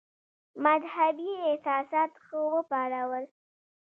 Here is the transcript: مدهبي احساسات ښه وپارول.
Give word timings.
مدهبي 0.63 1.29
احساسات 1.47 2.11
ښه 2.25 2.39
وپارول. 2.53 3.25